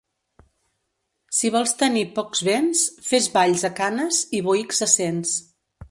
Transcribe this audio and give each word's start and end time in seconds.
Si 1.39 1.51
vols 1.57 1.75
tenir 1.83 2.03
pocs 2.17 2.43
béns, 2.49 2.83
fes 3.11 3.31
valls 3.39 3.67
a 3.71 3.75
canes 3.83 4.23
i 4.41 4.45
boïcs 4.49 4.87
a 4.89 4.93
cents. 4.99 5.41